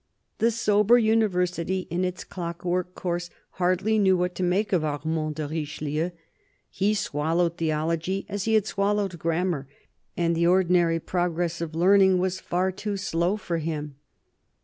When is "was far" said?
12.17-12.71